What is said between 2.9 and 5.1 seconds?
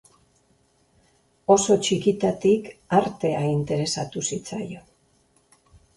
artea interesatu zitzaion.